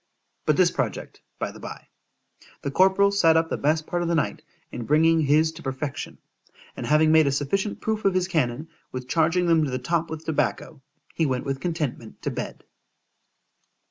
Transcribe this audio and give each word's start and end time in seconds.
————But 0.47 0.57
this 0.57 0.71
project, 0.71 1.21
by 1.37 1.51
the 1.51 1.59
bye. 1.59 1.87
The 2.63 2.71
corporal 2.71 3.11
sat 3.11 3.37
up 3.37 3.49
the 3.49 3.55
best 3.57 3.85
part 3.85 4.01
of 4.01 4.07
the 4.07 4.15
night, 4.15 4.41
in 4.71 4.85
bringing 4.85 5.19
his 5.19 5.51
to 5.51 5.61
perfection; 5.61 6.17
and 6.75 6.87
having 6.87 7.11
made 7.11 7.27
a 7.27 7.31
sufficient 7.31 7.81
proof 7.81 8.03
of 8.03 8.15
his 8.15 8.27
cannon, 8.27 8.67
with 8.91 9.07
charging 9.07 9.45
them 9.45 9.63
to 9.63 9.69
the 9.69 9.77
top 9.77 10.09
with 10.09 10.25
tobacco,—he 10.25 11.27
went 11.27 11.45
with 11.45 11.59
contentment 11.61 12.19
to 12.23 12.31
bed. 12.31 12.63